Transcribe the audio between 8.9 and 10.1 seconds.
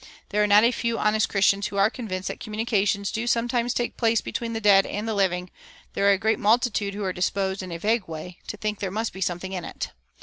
be something in it.